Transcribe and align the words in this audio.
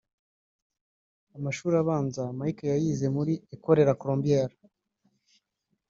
Amashuri 1.37 1.75
abanza 1.83 2.23
Mike 2.37 2.65
yayize 2.71 3.05
muri 3.15 3.33
Ecole 3.53 3.81
La 3.87 3.95
Colombiere 4.01 4.55